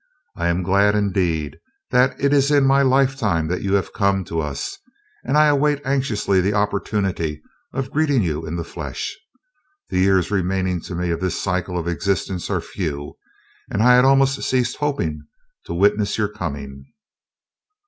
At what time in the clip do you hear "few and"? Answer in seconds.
12.61-13.83